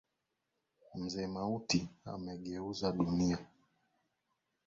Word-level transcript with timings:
Mzee 1.01 1.27
Mauti 1.33 1.79
ameaga 2.11 2.87
dunia. 2.97 3.37